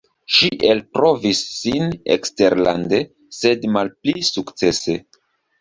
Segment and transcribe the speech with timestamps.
[0.35, 3.03] Ŝi elprovis sin eksterlande,
[3.41, 4.99] sed malpli sukcese.